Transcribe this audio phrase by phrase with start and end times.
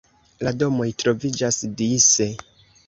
[0.47, 2.33] La domoj troviĝas dise.